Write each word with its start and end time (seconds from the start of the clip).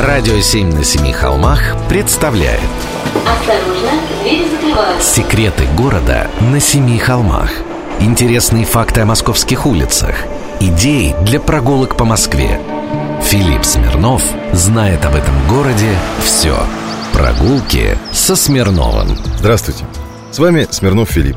Радио 0.00 0.40
«Семь 0.40 0.72
на 0.72 0.82
семи 0.82 1.12
холмах» 1.12 1.60
представляет 1.90 2.62
Осторожно, 3.26 3.90
двери 4.22 4.48
закрываются. 4.48 5.14
Секреты 5.14 5.64
города 5.76 6.26
на 6.40 6.58
семи 6.58 6.98
холмах 6.98 7.50
Интересные 8.00 8.64
факты 8.64 9.02
о 9.02 9.04
московских 9.04 9.66
улицах 9.66 10.14
Идеи 10.58 11.14
для 11.26 11.38
прогулок 11.38 11.98
по 11.98 12.06
Москве 12.06 12.58
Филипп 13.24 13.62
Смирнов 13.62 14.22
знает 14.54 15.04
об 15.04 15.16
этом 15.16 15.34
городе 15.46 15.94
все 16.24 16.56
Прогулки 17.12 17.98
со 18.10 18.36
Смирновым 18.36 19.18
Здравствуйте, 19.36 19.84
с 20.32 20.38
вами 20.38 20.66
Смирнов 20.70 21.10
Филипп. 21.10 21.36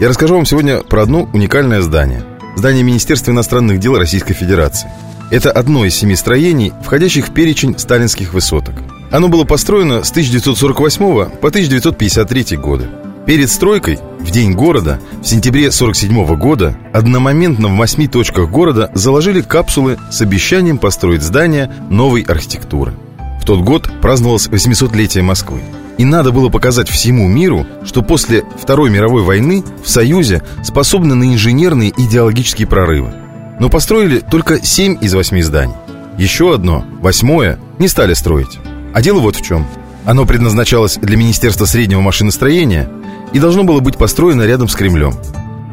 Я 0.00 0.08
расскажу 0.08 0.34
вам 0.34 0.46
сегодня 0.46 0.78
про 0.78 1.02
одно 1.02 1.28
уникальное 1.32 1.80
здание. 1.80 2.24
Здание 2.56 2.82
Министерства 2.82 3.30
иностранных 3.30 3.78
дел 3.78 3.96
Российской 3.96 4.34
Федерации. 4.34 4.90
Это 5.30 5.52
одно 5.52 5.84
из 5.84 5.94
семи 5.94 6.16
строений, 6.16 6.72
входящих 6.82 7.28
в 7.28 7.32
перечень 7.32 7.78
сталинских 7.78 8.34
высоток. 8.34 8.74
Оно 9.12 9.28
было 9.28 9.44
построено 9.44 10.02
с 10.02 10.10
1948 10.10 11.30
по 11.38 11.48
1953 11.48 12.56
годы. 12.56 12.88
Перед 13.26 13.48
стройкой, 13.48 14.00
в 14.18 14.30
день 14.32 14.54
города, 14.54 14.98
в 15.22 15.26
сентябре 15.26 15.68
1947 15.68 16.36
года, 16.36 16.76
одномоментно 16.92 17.68
в 17.68 17.76
восьми 17.76 18.08
точках 18.08 18.50
города 18.50 18.90
заложили 18.94 19.40
капсулы 19.40 19.98
с 20.10 20.20
обещанием 20.20 20.78
построить 20.78 21.22
здание 21.22 21.72
новой 21.90 22.22
архитектуры. 22.22 22.92
В 23.40 23.44
тот 23.44 23.60
год 23.60 23.88
праздновалось 24.02 24.48
800-летие 24.48 25.22
Москвы. 25.22 25.60
И 25.96 26.04
надо 26.04 26.32
было 26.32 26.48
показать 26.48 26.88
всему 26.88 27.28
миру, 27.28 27.66
что 27.84 28.02
после 28.02 28.42
Второй 28.60 28.90
мировой 28.90 29.22
войны 29.22 29.62
в 29.84 29.88
Союзе 29.88 30.42
способны 30.64 31.14
на 31.14 31.24
инженерные 31.32 31.90
и 31.90 32.06
идеологические 32.06 32.66
прорывы. 32.66 33.12
Но 33.60 33.68
построили 33.68 34.18
только 34.18 34.64
7 34.64 34.98
из 35.00 35.14
8 35.14 35.42
зданий. 35.42 35.74
Еще 36.16 36.54
одно, 36.54 36.84
восьмое, 37.00 37.58
не 37.78 37.88
стали 37.88 38.14
строить. 38.14 38.58
А 38.94 39.02
дело 39.02 39.20
вот 39.20 39.36
в 39.36 39.42
чем. 39.42 39.66
Оно 40.06 40.24
предназначалось 40.24 40.96
для 40.96 41.16
Министерства 41.16 41.66
среднего 41.66 42.00
машиностроения 42.00 42.88
и 43.34 43.38
должно 43.38 43.62
было 43.64 43.80
быть 43.80 43.98
построено 43.98 44.42
рядом 44.42 44.66
с 44.66 44.74
Кремлем. 44.74 45.14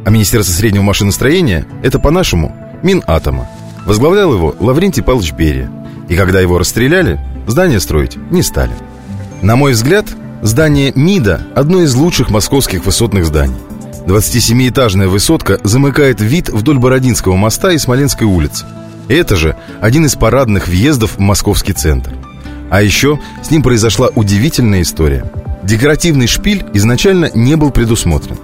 А 0.05 0.09
Министерство 0.09 0.53
среднего 0.53 0.83
машиностроения– 0.83 1.65
это 1.83 1.97
по-нашему 1.97 2.55
Минатома. 2.83 3.49
Возглавлял 3.85 4.33
его 4.33 4.53
Лаврентий 4.59 5.01
Павлович 5.01 5.31
Берия. 5.31 5.71
И 6.09 6.15
когда 6.15 6.41
его 6.41 6.59
расстреляли, 6.59 7.19
здание 7.47 7.79
строить 7.79 8.17
не 8.31 8.43
стали. 8.43 8.73
На 9.41 9.55
мой 9.55 9.71
взгляд, 9.71 10.05
здание 10.41 10.91
МИДа– 10.93 11.41
одно 11.55 11.81
из 11.83 11.95
лучших 11.95 12.31
московских 12.31 12.85
высотных 12.85 13.25
зданий. 13.25 13.55
27-этажная 14.07 15.09
высотка 15.09 15.59
замыкает 15.63 16.21
вид 16.21 16.49
вдоль 16.49 16.77
Бородинского 16.79 17.35
моста 17.35 17.73
и 17.73 17.77
Смоленской 17.77 18.25
улицы. 18.25 18.65
Это 19.09 19.35
же 19.35 19.55
один 19.81 20.05
из 20.05 20.15
парадных 20.15 20.67
въездов 20.67 21.17
в 21.17 21.19
московский 21.19 21.73
центр. 21.73 22.13
А 22.69 22.81
еще 22.81 23.19
с 23.43 23.51
ним 23.51 23.61
произошла 23.61 24.09
удивительная 24.15 24.81
история. 24.81 25.29
Декоративный 25.63 26.27
шпиль 26.27 26.65
изначально 26.73 27.29
не 27.33 27.55
был 27.55 27.71
предусмотрен. 27.71 28.37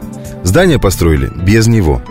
Здание 0.44 0.80
построили 0.80 1.32
без 1.34 1.68
него. 1.68 2.02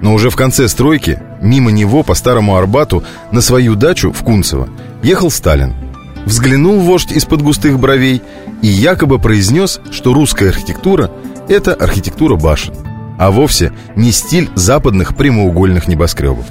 Но 0.00 0.14
уже 0.14 0.30
в 0.30 0.36
конце 0.36 0.68
стройки, 0.68 1.20
мимо 1.40 1.72
него 1.72 2.04
по 2.04 2.14
Старому 2.14 2.56
Арбату, 2.56 3.02
на 3.32 3.40
свою 3.40 3.74
дачу 3.74 4.12
в 4.12 4.22
Кунцево, 4.22 4.68
ехал 5.02 5.30
Сталин– 5.30 5.74
Взглянул 6.24 6.80
вождь 6.80 7.12
из-под 7.12 7.42
густых 7.42 7.78
бровей 7.78 8.22
и 8.62 8.66
якобы 8.66 9.18
произнес, 9.18 9.80
что 9.90 10.12
русская 10.12 10.50
архитектура– 10.50 11.10
это 11.48 11.74
архитектура 11.74 12.36
башен, 12.36 12.74
а 13.22 13.30
вовсе 13.30 13.72
не 13.94 14.10
стиль 14.10 14.50
западных 14.56 15.16
прямоугольных 15.16 15.86
небоскребов. 15.86 16.44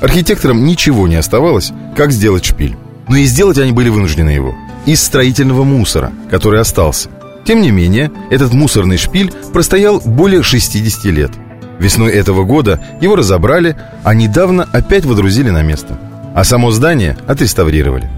Архитекторам 0.00 0.64
ничего 0.64 1.08
не 1.08 1.16
оставалось, 1.16 1.72
как 1.96 2.12
сделать 2.12 2.44
шпиль. 2.44 2.76
Но 3.08 3.16
и 3.16 3.24
сделать 3.24 3.58
они 3.58 3.72
были 3.72 3.88
вынуждены 3.88 4.30
его 4.30 4.54
из 4.84 5.02
строительного 5.02 5.64
мусора, 5.64 6.12
который 6.30 6.60
остался. 6.60 7.08
Тем 7.44 7.60
не 7.60 7.72
менее, 7.72 8.12
этот 8.30 8.52
мусорный 8.52 8.98
шпиль 8.98 9.32
простоял 9.52 9.98
более 9.98 10.44
60 10.44 11.04
лет. 11.06 11.32
Весной 11.80 12.12
этого 12.12 12.44
года 12.44 12.80
его 13.00 13.16
разобрали, 13.16 13.76
а 14.04 14.14
недавно 14.14 14.62
опять 14.72 15.04
водрузили 15.04 15.50
на 15.50 15.62
место. 15.62 15.98
А 16.36 16.44
само 16.44 16.70
здание 16.70 17.16
отреставрировали. 17.26 18.08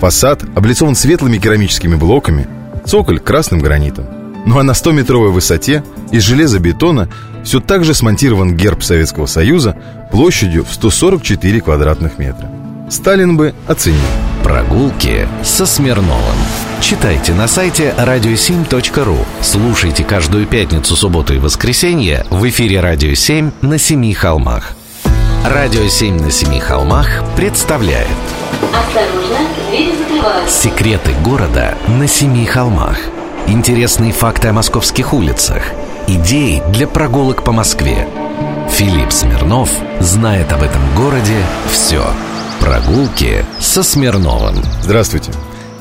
Фасад 0.00 0.44
облицован 0.54 0.94
светлыми 0.94 1.38
керамическими 1.38 1.94
блоками, 1.94 2.46
цоколь 2.84 3.20
красным 3.20 3.60
гранитом. 3.60 4.04
Ну 4.44 4.58
а 4.58 4.62
на 4.62 4.72
100-метровой 4.72 5.30
высоте 5.30 5.82
из 6.10 6.22
железобетона 6.22 7.08
все 7.48 7.60
так 7.60 7.82
же 7.82 7.94
смонтирован 7.94 8.54
герб 8.54 8.82
Советского 8.82 9.24
Союза 9.24 9.74
площадью 10.12 10.66
в 10.66 10.74
144 10.74 11.62
квадратных 11.62 12.18
метра. 12.18 12.50
Сталин 12.90 13.38
бы 13.38 13.54
оценил. 13.66 14.02
Прогулки 14.42 15.26
со 15.42 15.64
Смирновым 15.64 16.36
Читайте 16.82 17.32
на 17.32 17.48
сайте 17.48 17.94
radio7.ru 17.96 19.16
Слушайте 19.40 20.04
каждую 20.04 20.46
пятницу, 20.46 20.94
субботу 20.94 21.34
и 21.34 21.38
воскресенье 21.38 22.26
в 22.28 22.46
эфире 22.48 22.80
«Радио 22.80 23.12
7» 23.12 23.52
на 23.62 23.78
Семи 23.78 24.12
холмах 24.12 24.74
«Радио 25.44 25.86
7 25.88 26.20
на 26.20 26.30
Семи 26.30 26.60
холмах» 26.60 27.08
представляет 27.34 28.08
Осторожно, 28.74 29.38
двери 29.70 29.92
закрываются. 29.96 30.62
Секреты 30.62 31.12
города 31.24 31.76
на 31.88 32.06
Семи 32.06 32.44
холмах 32.44 32.98
Интересные 33.46 34.12
факты 34.12 34.48
о 34.48 34.52
московских 34.52 35.14
улицах 35.14 35.62
Идеи 36.10 36.62
для 36.72 36.88
прогулок 36.88 37.44
по 37.44 37.52
Москве 37.52 38.08
Филипп 38.70 39.12
Смирнов 39.12 39.70
знает 40.00 40.50
об 40.54 40.62
этом 40.62 40.80
городе 40.96 41.36
все 41.70 42.02
Прогулки 42.60 43.44
со 43.60 43.82
Смирновым 43.82 44.54
Здравствуйте, 44.82 45.32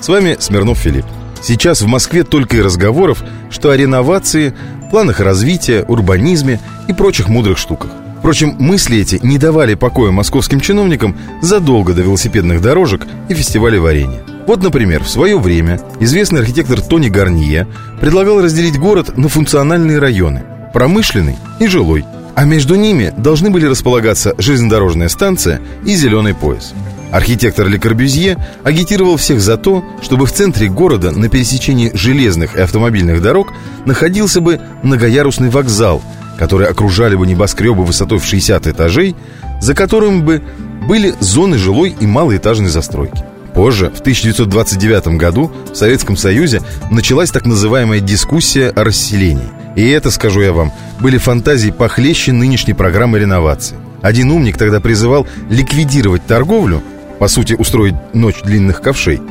с 0.01 0.09
вами 0.09 0.35
Смирнов 0.37 0.79
Филипп. 0.79 1.05
Сейчас 1.41 1.81
в 1.81 1.87
Москве 1.87 2.25
только 2.25 2.57
и 2.57 2.61
разговоров, 2.61 3.23
что 3.49 3.69
о 3.69 3.77
реновации, 3.77 4.53
планах 4.91 5.21
развития, 5.21 5.85
урбанизме 5.87 6.59
и 6.89 6.93
прочих 6.93 7.29
мудрых 7.29 7.57
штуках. 7.57 7.91
Впрочем, 8.19 8.53
мысли 8.59 8.99
эти 8.99 9.21
не 9.23 9.37
давали 9.37 9.75
покоя 9.75 10.11
московским 10.11 10.59
чиновникам 10.59 11.15
задолго 11.41 11.93
до 11.93 12.01
велосипедных 12.01 12.61
дорожек 12.61 13.07
и 13.29 13.33
фестиваля 13.33 13.79
варенья. 13.79 14.36
Вот, 14.47 14.63
например, 14.63 15.03
в 15.03 15.09
свое 15.09 15.37
время 15.37 15.79
известный 15.99 16.39
архитектор 16.39 16.81
Тони 16.81 17.09
Гарнье 17.09 17.67
предлагал 17.99 18.41
разделить 18.41 18.79
город 18.79 19.17
на 19.17 19.29
функциональные 19.29 19.99
районы– 19.99 20.43
промышленный 20.73 21.37
и 21.59 21.67
жилой. 21.67 22.05
А 22.33 22.45
между 22.45 22.75
ними 22.75 23.13
должны 23.17 23.49
были 23.49 23.65
располагаться 23.65 24.33
железнодорожная 24.37 25.09
станция 25.09 25.59
и 25.85 25.95
зеленый 25.95 26.33
пояс. 26.33 26.73
Архитектор 27.11 27.67
Ле 27.67 27.79
Корбюзье 27.79 28.37
агитировал 28.63 29.17
всех 29.17 29.41
за 29.41 29.57
то, 29.57 29.83
чтобы 30.01 30.25
в 30.25 30.31
центре 30.31 30.67
города 30.67 31.11
на 31.11 31.29
пересечении 31.29 31.91
железных 31.93 32.55
и 32.55 32.61
автомобильных 32.61 33.21
дорог 33.21 33.53
находился 33.85 34.41
бы 34.41 34.59
многоярусный 34.81 35.49
вокзал– 35.49 36.01
которые 36.37 36.69
окружали 36.69 37.15
бы 37.15 37.27
небоскребы 37.27 37.83
высотой 37.83 38.19
в 38.19 38.25
60 38.25 38.67
этажей, 38.67 39.15
за 39.59 39.73
которыми 39.73 40.21
бы 40.21 40.43
были 40.87 41.13
зоны 41.19 41.57
жилой 41.57 41.95
и 41.99 42.05
малоэтажной 42.05 42.69
застройки. 42.69 43.23
Позже, 43.57 43.89
в 43.89 44.01
1929 44.01 45.17
году, 45.17 45.51
в 45.73 45.75
Советском 45.75 46.15
Союзе 46.15 46.61
началась 46.91 47.31
так 47.31 47.47
называемая 47.47 47.99
дискуссия 48.01 48.69
о 48.69 48.83
расселении. 48.83 49.49
И 49.75 49.83
это, 49.89 50.11
скажу 50.11 50.41
я 50.41 50.53
вам, 50.53 50.71
были 50.99 51.17
фантазии 51.17 51.71
похлеще 51.71 52.33
нынешней 52.33 52.75
программы 52.75 53.17
реновации. 53.17 53.75
Один 54.03 54.29
умник 54.29 54.57
тогда 54.57 54.79
призывал 54.79 55.25
ликвидировать 55.49 56.23
торговлю, 56.27 56.83
по 57.17 57.27
сути, 57.27 57.55
устроить 57.55 57.95
ночь 58.13 58.43
длинных 58.43 58.79
ковшей, 58.79 59.21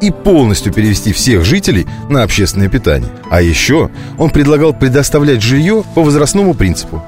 и 0.00 0.10
полностью 0.10 0.72
перевести 0.72 1.12
всех 1.12 1.44
жителей 1.44 1.86
на 2.08 2.24
общественное 2.24 2.68
питание. 2.68 3.10
А 3.30 3.40
еще 3.40 3.90
он 4.18 4.30
предлагал 4.30 4.74
предоставлять 4.74 5.42
жилье 5.42 5.84
по 5.94 6.02
возрастному 6.02 6.54
принципу. 6.54 7.04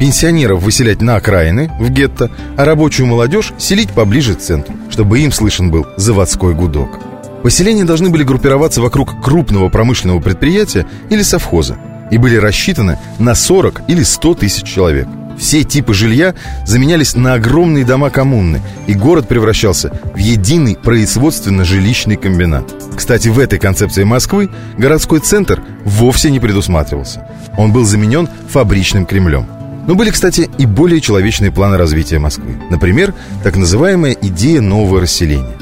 Пенсионеров 0.00 0.62
выселять 0.62 1.02
на 1.02 1.16
окраины, 1.16 1.70
в 1.78 1.90
гетто, 1.90 2.30
а 2.56 2.64
рабочую 2.64 3.06
молодежь 3.06 3.52
селить 3.58 3.90
поближе 3.90 4.34
к 4.34 4.38
центру, 4.38 4.74
чтобы 4.88 5.20
им 5.20 5.30
слышен 5.30 5.70
был 5.70 5.86
заводской 5.98 6.54
гудок. 6.54 6.98
Поселения 7.42 7.84
должны 7.84 8.08
были 8.08 8.22
группироваться 8.22 8.80
вокруг 8.80 9.22
крупного 9.22 9.68
промышленного 9.68 10.20
предприятия 10.20 10.86
или 11.10 11.20
совхоза 11.20 11.76
и 12.10 12.16
были 12.16 12.36
рассчитаны 12.36 12.98
на 13.18 13.34
40 13.34 13.82
или 13.88 14.02
100 14.02 14.34
тысяч 14.36 14.66
человек. 14.66 15.06
Все 15.38 15.64
типы 15.64 15.92
жилья 15.92 16.34
заменялись 16.64 17.14
на 17.14 17.34
огромные 17.34 17.84
дома 17.84 18.08
коммуны, 18.08 18.62
и 18.86 18.94
город 18.94 19.28
превращался 19.28 19.92
в 20.14 20.16
единый 20.16 20.76
производственно-жилищный 20.76 22.16
комбинат. 22.16 22.64
Кстати, 22.96 23.28
в 23.28 23.38
этой 23.38 23.58
концепции 23.58 24.04
Москвы 24.04 24.48
городской 24.78 25.20
центр 25.20 25.62
вовсе 25.84 26.30
не 26.30 26.40
предусматривался. 26.40 27.28
Он 27.58 27.70
был 27.70 27.84
заменен 27.84 28.30
фабричным 28.48 29.04
Кремлем. 29.04 29.59
Но 29.86 29.94
были, 29.94 30.10
кстати, 30.10 30.48
и 30.58 30.66
более 30.66 31.00
человечные 31.00 31.50
планы 31.50 31.76
развития 31.76 32.18
Москвы. 32.18 32.60
Например, 32.70 33.14
так 33.42 33.56
называемая 33.56 34.12
идея 34.12 34.60
нового 34.60 35.00
расселения. 35.00 35.56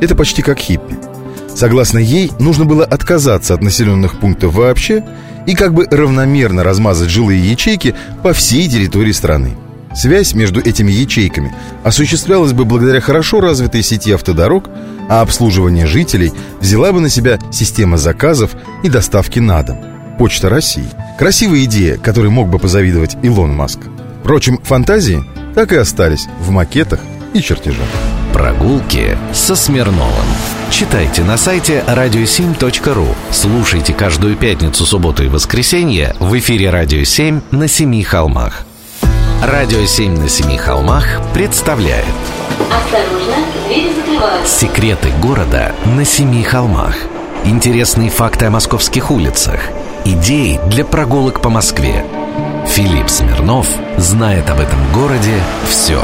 Это 0.00 0.14
почти 0.14 0.42
как 0.42 0.58
хиппи. 0.58 0.98
Согласно 1.54 1.98
ей, 1.98 2.30
нужно 2.38 2.64
было 2.64 2.84
отказаться 2.84 3.54
от 3.54 3.62
населенных 3.62 4.18
пунктов 4.18 4.54
вообще 4.54 5.04
и 5.46 5.54
как 5.54 5.74
бы 5.74 5.86
равномерно 5.90 6.62
размазать 6.62 7.10
жилые 7.10 7.50
ячейки 7.50 7.94
по 8.22 8.32
всей 8.32 8.68
территории 8.68 9.12
страны. 9.12 9.56
Связь 9.94 10.34
между 10.34 10.60
этими 10.60 10.90
ячейками 10.90 11.54
осуществлялась 11.84 12.52
бы 12.52 12.64
благодаря 12.64 13.00
хорошо 13.00 13.40
развитой 13.40 13.82
сети 13.82 14.12
автодорог, 14.12 14.70
а 15.10 15.20
обслуживание 15.20 15.86
жителей 15.86 16.32
взяла 16.60 16.92
бы 16.92 17.00
на 17.00 17.10
себя 17.10 17.38
система 17.50 17.98
заказов 17.98 18.52
и 18.82 18.88
доставки 18.88 19.38
на 19.38 19.62
дом. 19.62 19.91
Почта 20.18 20.48
России. 20.48 20.88
Красивая 21.18 21.64
идея, 21.64 21.96
которой 21.98 22.30
мог 22.30 22.48
бы 22.48 22.58
позавидовать 22.58 23.16
Илон 23.22 23.54
Маск. 23.54 23.80
Впрочем, 24.20 24.58
фантазии 24.62 25.24
так 25.54 25.72
и 25.72 25.76
остались 25.76 26.26
в 26.40 26.50
макетах 26.50 27.00
и 27.34 27.40
чертежах. 27.40 27.86
Прогулки 28.32 29.18
со 29.32 29.54
Смирновым. 29.54 30.26
Читайте 30.70 31.22
на 31.22 31.36
сайте 31.36 31.84
radio7.ru. 31.86 33.14
Слушайте 33.30 33.92
каждую 33.92 34.36
пятницу, 34.36 34.86
субботу 34.86 35.22
и 35.22 35.28
воскресенье 35.28 36.14
в 36.18 36.36
эфире 36.38 36.70
«Радио 36.70 37.00
7» 37.00 37.42
на 37.50 37.68
Семи 37.68 38.02
холмах. 38.02 38.64
«Радио 39.42 39.80
7» 39.80 40.18
на 40.18 40.28
Семи 40.28 40.56
холмах 40.56 41.20
представляет 41.34 42.06
Осторожно, 42.70 43.36
двери 43.66 43.92
закрываются. 43.94 44.60
Секреты 44.60 45.10
города 45.20 45.74
на 45.84 46.04
Семи 46.04 46.42
холмах. 46.42 46.96
Интересные 47.44 48.08
факты 48.08 48.46
о 48.46 48.50
московских 48.50 49.10
улицах. 49.10 49.60
Идеи 50.04 50.58
для 50.68 50.84
прогулок 50.84 51.40
по 51.40 51.48
Москве. 51.48 52.04
Филипп 52.66 53.08
Смирнов 53.08 53.68
знает 53.98 54.50
об 54.50 54.58
этом 54.58 54.78
городе 54.92 55.38
все. 55.68 56.02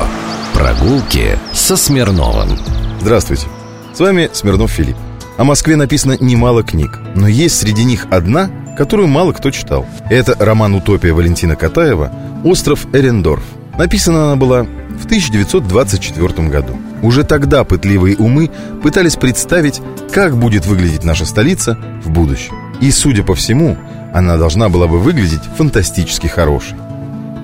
Прогулки 0.55 1.37
со 1.53 1.77
Смирновым. 1.77 2.57
Здравствуйте. 3.01 3.49
С 3.93 3.99
вами 3.99 4.31
Смирнов 4.33 4.71
Филипп. 4.71 4.97
О 5.37 5.43
Москве 5.43 5.75
написано 5.75 6.17
немало 6.21 6.63
книг, 6.63 6.97
но 7.17 7.27
есть 7.27 7.59
среди 7.59 7.83
них 7.83 8.07
одна, 8.11 8.49
которую 8.77 9.09
мало 9.09 9.33
кто 9.33 9.51
читал. 9.51 9.85
Это 10.09 10.37
роман 10.39 10.75
«Утопия» 10.77 11.13
Валентина 11.13 11.57
Катаева 11.57 12.13
«Остров 12.45 12.87
Эрендорф». 12.93 13.43
Написана 13.77 14.27
она 14.27 14.37
была 14.37 14.63
в 14.63 15.07
1924 15.07 16.49
году. 16.49 16.79
Уже 17.03 17.25
тогда 17.25 17.65
пытливые 17.65 18.17
умы 18.17 18.49
пытались 18.81 19.17
представить, 19.17 19.81
как 20.13 20.37
будет 20.37 20.67
выглядеть 20.67 21.03
наша 21.03 21.25
столица 21.25 21.77
в 22.05 22.11
будущем. 22.11 22.68
И, 22.81 22.91
судя 22.91 23.23
по 23.23 23.35
всему, 23.35 23.77
она 24.13 24.37
должна 24.37 24.69
была 24.69 24.87
бы 24.87 24.99
выглядеть 24.99 25.43
фантастически 25.57 26.27
хорошей. 26.27 26.77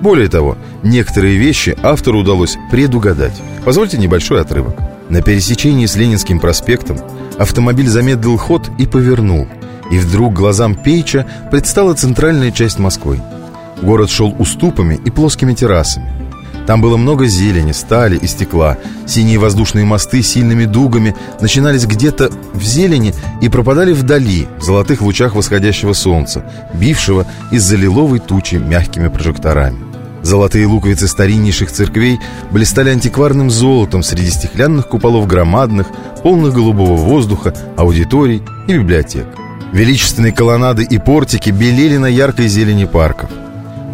Более 0.01 0.27
того, 0.27 0.57
некоторые 0.83 1.37
вещи 1.37 1.75
автору 1.81 2.19
удалось 2.19 2.57
предугадать. 2.71 3.41
Позвольте 3.63 3.97
небольшой 3.97 4.41
отрывок. 4.41 4.75
На 5.09 5.21
пересечении 5.21 5.85
с 5.85 5.95
Ленинским 5.95 6.39
проспектом 6.39 6.97
автомобиль 7.37 7.87
замедлил 7.87 8.37
ход 8.37 8.69
и 8.77 8.85
повернул. 8.85 9.47
И 9.91 9.97
вдруг 9.97 10.33
глазам 10.33 10.75
Пейча 10.75 11.25
предстала 11.51 11.93
центральная 11.93 12.51
часть 12.51 12.79
Москвы. 12.79 13.21
Город 13.81 14.09
шел 14.09 14.35
уступами 14.39 14.99
и 15.05 15.11
плоскими 15.11 15.53
террасами. 15.53 16.24
Там 16.67 16.81
было 16.81 16.97
много 16.97 17.27
зелени, 17.27 17.71
стали 17.71 18.17
и 18.17 18.27
стекла. 18.27 18.77
Синие 19.05 19.37
воздушные 19.37 19.85
мосты 19.85 20.23
с 20.23 20.29
сильными 20.29 20.65
дугами 20.65 21.15
начинались 21.39 21.85
где-то 21.85 22.31
в 22.53 22.63
зелени 22.63 23.13
и 23.41 23.49
пропадали 23.49 23.93
вдали, 23.93 24.47
в 24.59 24.63
золотых 24.63 25.01
лучах 25.01 25.35
восходящего 25.35 25.93
солнца, 25.93 26.43
бившего 26.73 27.25
из-за 27.51 27.75
лиловой 27.75 28.19
тучи 28.19 28.55
мягкими 28.55 29.09
прожекторами. 29.09 29.85
Золотые 30.23 30.65
луковицы 30.65 31.07
стариннейших 31.07 31.71
церквей 31.71 32.19
блистали 32.49 32.89
антикварным 32.89 33.51
золотом 33.51 34.01
среди 34.01 34.31
стеклянных 34.31 34.87
куполов 34.87 35.27
громадных, 35.27 35.85
полных 36.23 36.51
голубого 36.51 36.95
воздуха, 36.95 37.53
аудиторий 37.77 38.41
и 38.67 38.73
библиотек. 38.73 39.27
Величественные 39.71 40.31
колоннады 40.31 40.83
и 40.83 40.97
портики 40.97 41.51
белели 41.51 41.97
на 41.97 42.07
яркой 42.07 42.47
зелени 42.47 42.85
парков. 42.85 43.29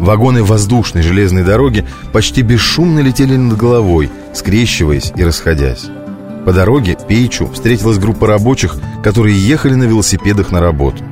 Вагоны 0.02 0.42
воздушной 0.42 1.02
железной 1.02 1.44
дороги 1.44 1.86
почти 2.12 2.42
бесшумно 2.42 2.98
летели 2.98 3.36
над 3.36 3.56
головой, 3.56 4.10
скрещиваясь 4.34 5.12
и 5.14 5.22
расходясь. 5.22 5.84
По 6.44 6.52
дороге 6.52 6.98
Пейчу 7.06 7.46
встретилась 7.52 7.98
группа 7.98 8.26
рабочих, 8.26 8.74
которые 9.04 9.38
ехали 9.38 9.74
на 9.74 9.84
велосипедах 9.84 10.50
на 10.50 10.60
работу. 10.60 11.04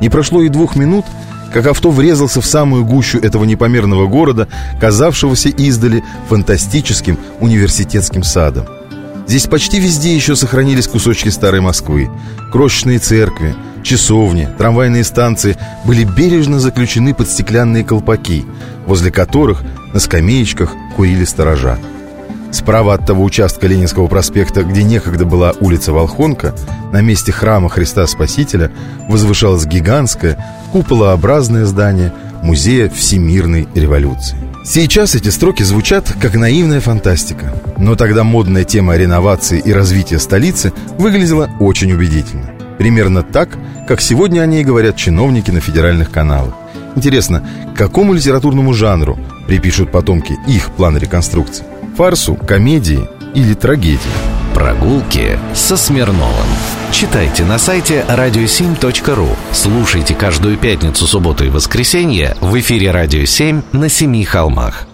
Не 0.00 0.08
прошло 0.08 0.42
и 0.42 0.48
двух 0.48 0.74
минут, 0.74 1.04
как 1.52 1.68
авто 1.68 1.92
врезался 1.92 2.40
в 2.40 2.46
самую 2.46 2.84
гущу 2.84 3.20
этого 3.20 3.44
непомерного 3.44 4.08
города, 4.08 4.48
казавшегося 4.80 5.50
издали 5.50 6.02
фантастическим 6.28 7.16
университетским 7.38 8.24
садом. 8.24 8.66
Здесь 9.26 9.46
почти 9.46 9.80
везде 9.80 10.14
еще 10.14 10.36
сохранились 10.36 10.86
кусочки 10.86 11.30
старой 11.30 11.60
Москвы. 11.60 12.10
Крошечные 12.52 12.98
церкви, 12.98 13.54
часовни, 13.82 14.48
трамвайные 14.58 15.02
станции 15.02 15.56
были 15.84 16.04
бережно 16.04 16.60
заключены 16.60 17.14
под 17.14 17.28
стеклянные 17.28 17.84
колпаки, 17.84 18.44
возле 18.86 19.10
которых 19.10 19.62
на 19.92 20.00
скамеечках 20.00 20.74
курили 20.96 21.24
сторожа. 21.24 21.78
Справа 22.52 22.94
от 22.94 23.06
того 23.06 23.24
участка 23.24 23.66
Ленинского 23.66 24.06
проспекта, 24.06 24.62
где 24.62 24.84
некогда 24.84 25.24
была 25.24 25.54
улица 25.58 25.92
Волхонка, 25.92 26.54
на 26.92 27.00
месте 27.00 27.32
храма 27.32 27.68
Христа 27.68 28.06
Спасителя 28.06 28.70
возвышалось 29.08 29.66
гигантское, 29.66 30.38
куполообразное 30.70 31.64
здание 31.64 32.12
Музея 32.44 32.90
Всемирной 32.90 33.66
революции. 33.74 34.36
Сейчас 34.66 35.14
эти 35.14 35.30
строки 35.30 35.62
звучат 35.62 36.14
как 36.20 36.34
наивная 36.34 36.80
фантастика, 36.80 37.54
но 37.78 37.96
тогда 37.96 38.22
модная 38.22 38.64
тема 38.64 38.96
реновации 38.96 39.58
и 39.64 39.72
развития 39.72 40.18
столицы 40.18 40.74
выглядела 40.98 41.48
очень 41.58 41.92
убедительно. 41.92 42.50
Примерно 42.76 43.22
так, 43.22 43.56
как 43.88 44.02
сегодня 44.02 44.42
о 44.42 44.46
ней 44.46 44.62
говорят 44.62 44.94
чиновники 44.94 45.50
на 45.50 45.60
федеральных 45.60 46.10
каналах. 46.10 46.52
Интересно, 46.94 47.42
к 47.74 47.78
какому 47.78 48.12
литературному 48.12 48.74
жанру 48.74 49.18
припишут 49.46 49.90
потомки 49.90 50.36
их 50.46 50.70
план 50.72 50.98
реконструкции? 50.98 51.64
Фарсу, 51.96 52.34
комедии 52.34 53.08
или 53.34 53.54
трагедии? 53.54 54.00
Прогулки 54.52 55.38
со 55.54 55.78
Смирновым. 55.78 56.46
Читайте 56.94 57.44
на 57.44 57.58
сайте 57.58 58.04
radio7.ru. 58.08 59.28
Слушайте 59.50 60.14
каждую 60.14 60.56
пятницу, 60.56 61.08
субботу 61.08 61.44
и 61.44 61.48
воскресенье 61.48 62.36
в 62.40 62.56
эфире 62.60 62.92
«Радио 62.92 63.22
7» 63.22 63.64
на 63.72 63.88
Семи 63.88 64.24
холмах. 64.24 64.86